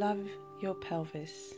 [0.00, 0.26] love
[0.62, 1.52] your pelvis.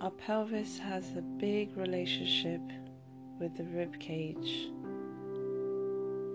[0.00, 2.62] Our pelvis has a big relationship
[3.38, 4.70] with the rib cage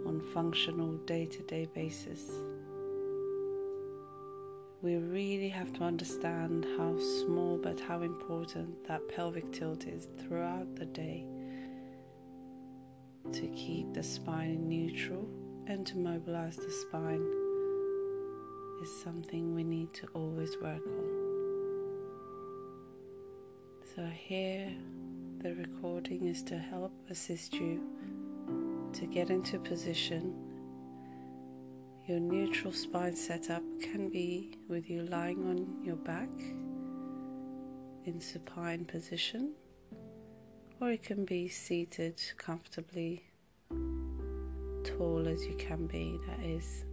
[0.06, 2.30] on functional day-to-day basis.
[4.84, 6.96] We really have to understand how
[7.26, 11.26] small but how important that pelvic tilt is throughout the day
[13.32, 15.28] to keep the spine neutral
[15.66, 17.47] and to mobilize the spine
[18.82, 21.28] is something we need to always work on.
[23.96, 24.72] So, here
[25.40, 27.82] the recording is to help assist you
[28.94, 30.34] to get into position.
[32.08, 36.30] Your neutral spine setup can be with you lying on your back
[38.06, 39.54] in supine position,
[40.80, 43.24] or it can be seated comfortably,
[44.84, 46.86] tall as you can be, that is,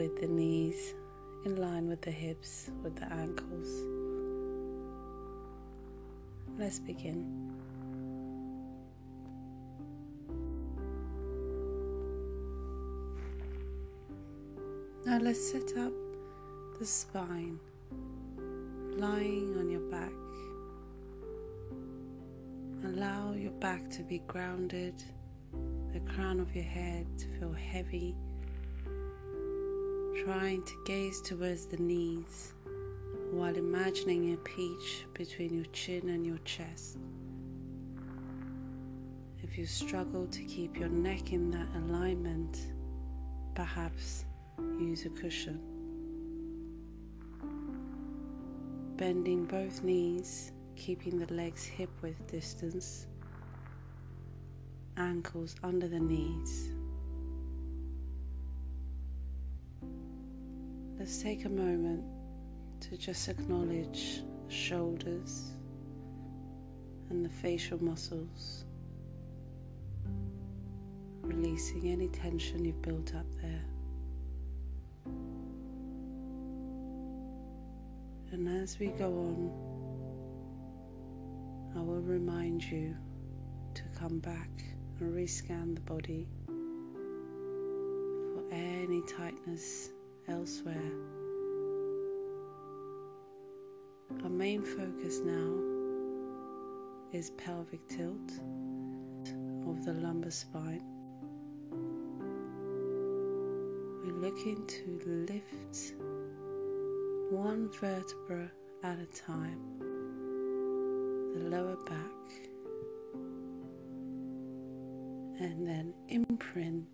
[0.00, 0.94] with the knees
[1.44, 3.68] in line with the hips, with the ankles.
[6.58, 7.52] Let's begin.
[15.04, 15.92] Now let's set up
[16.78, 17.60] the spine
[18.96, 20.12] lying on your back.
[22.86, 24.94] Allow your back to be grounded,
[25.92, 28.14] the crown of your head to feel heavy,
[30.14, 32.54] trying to gaze towards the knees
[33.30, 36.98] while imagining a peach between your chin and your chest.
[39.42, 42.72] If you struggle to keep your neck in that alignment,
[43.54, 44.24] perhaps
[44.78, 45.60] use a cushion.
[48.96, 53.06] Bending both knees, keeping the legs hip width distance,
[54.96, 56.72] ankles under the knees.
[61.00, 62.04] Let's take a moment
[62.80, 65.52] to just acknowledge the shoulders
[67.08, 68.66] and the facial muscles,
[71.22, 73.64] releasing any tension you've built up there.
[78.32, 79.50] And as we go on,
[81.78, 82.94] I will remind you
[83.72, 84.50] to come back
[84.98, 86.28] and rescan the body
[88.34, 89.92] for any tightness
[90.30, 90.92] elsewhere.
[94.22, 95.54] Our main focus now
[97.12, 98.30] is pelvic tilt
[99.66, 100.82] of the lumbar spine.
[104.04, 105.94] We're looking to lift
[107.30, 108.50] one vertebra
[108.84, 109.60] at a time,
[111.34, 112.48] the lower back,
[115.40, 116.86] and then imprint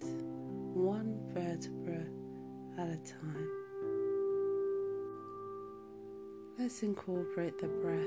[0.74, 2.04] one vertebra
[2.78, 3.48] at a time.
[6.58, 8.06] Let's incorporate the breath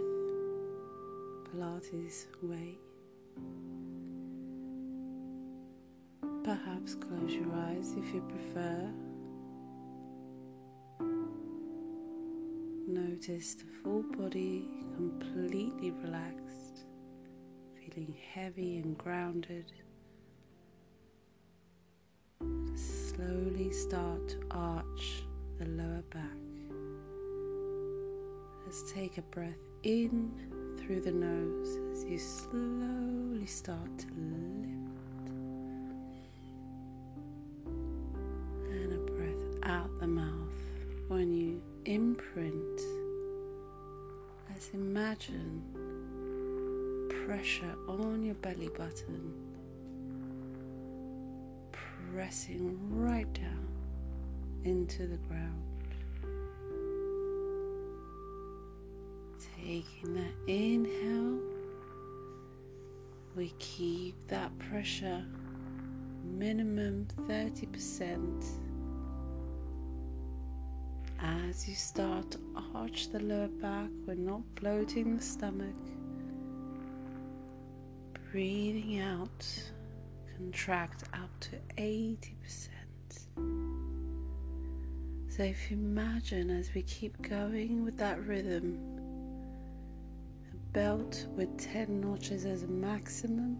[1.50, 2.78] Pilates way.
[6.44, 8.92] Perhaps close your eyes if you prefer.
[12.88, 16.86] Notice the full body completely relaxed,
[17.76, 19.72] feeling heavy and grounded.
[23.20, 25.24] Slowly start to arch
[25.58, 26.38] the lower back.
[28.66, 30.32] Let's take a breath in
[30.78, 35.32] through the nose as you slowly start to lift,
[38.72, 40.62] and a breath out the mouth
[41.10, 42.82] when you imprint.
[44.50, 45.62] Let's imagine
[47.26, 49.34] pressure on your belly button,
[52.14, 53.68] pressing right down
[54.64, 55.64] into the ground.
[59.56, 61.40] Taking that inhale,
[63.36, 65.24] we keep that pressure
[66.24, 68.46] minimum 30%.
[71.22, 72.40] As you start to
[72.74, 75.76] arch the lower back, we're not bloating the stomach.
[78.32, 79.46] Breathing out,
[80.40, 82.70] contract up to 80%.
[85.28, 88.80] So if you imagine as we keep going with that rhythm,
[90.54, 93.58] a belt with 10 notches as a maximum,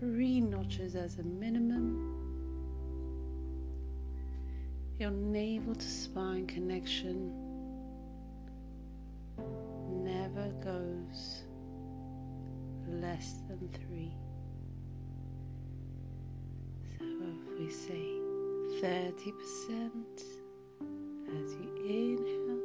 [0.00, 2.10] 3 notches as a minimum.
[4.98, 7.32] Your navel to spine connection
[10.02, 11.43] never goes
[12.88, 14.14] less than 3.
[16.98, 18.06] So if we say
[18.80, 19.92] 30%
[21.28, 22.62] as you inhale,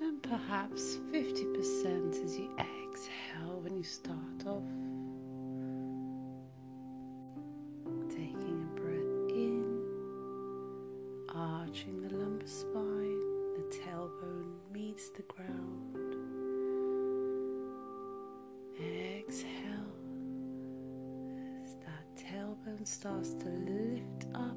[0.00, 4.62] and perhaps 50% as you exhale when you start off.
[8.10, 9.64] Taking a breath in,
[11.34, 13.20] arching the lumbar spine,
[13.54, 15.55] the tailbone meets the ground.
[22.86, 24.56] Starts to lift up,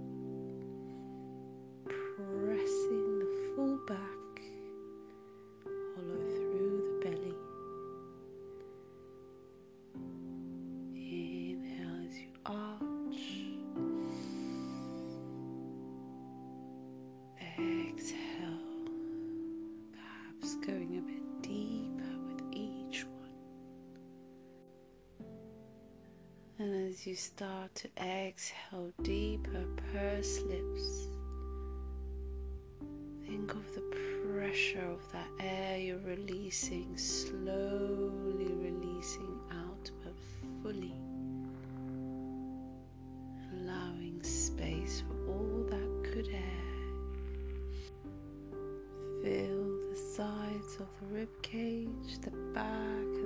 [26.60, 29.64] And as you start to exhale deeper,
[29.94, 31.08] purse lips.
[33.26, 33.84] Think of the
[34.26, 40.14] pressure of that air you're releasing, slowly releasing out, but
[40.62, 40.96] fully
[43.54, 46.66] allowing space for all that good air.
[49.24, 53.19] Feel the sides of the rib cage, the back